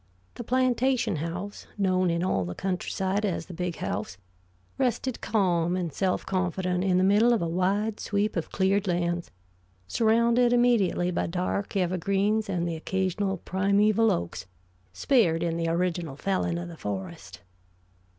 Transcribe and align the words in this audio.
The 0.33 0.43
plantation 0.43 1.17
house, 1.17 1.67
known 1.77 2.09
in 2.09 2.23
all 2.23 2.43
the 2.43 2.55
country 2.55 2.89
side 2.89 3.23
as 3.23 3.45
the 3.45 3.53
Big 3.53 3.75
House, 3.75 4.17
rested 4.79 5.21
calm 5.21 5.75
and 5.77 5.93
self 5.93 6.25
confident 6.25 6.83
in 6.83 6.97
the 6.97 7.03
middle 7.03 7.33
of 7.33 7.41
a 7.43 7.47
wide 7.47 7.99
sweep 7.99 8.35
of 8.35 8.51
cleared 8.51 8.87
lands, 8.87 9.29
surrounded 9.87 10.53
immediately 10.53 11.11
by 11.11 11.27
dark 11.27 11.75
evergreens 11.77 12.49
and 12.49 12.67
the 12.67 12.75
occasional 12.75 13.37
primeval 13.37 14.11
oaks 14.11 14.47
spared 14.91 15.43
in 15.43 15.55
the 15.55 15.67
original 15.67 16.15
felling 16.15 16.57
of 16.57 16.67
the 16.67 16.77
forest. 16.77 17.41